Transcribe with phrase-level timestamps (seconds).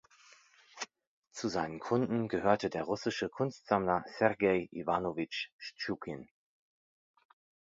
[1.31, 6.27] Zu seinen Kunden gehörte der russische Kunstsammler Sergei Iwanowitsch Schtschukin.